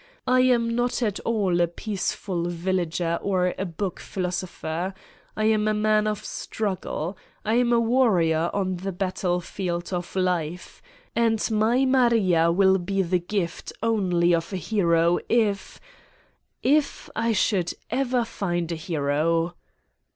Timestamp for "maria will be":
11.85-13.03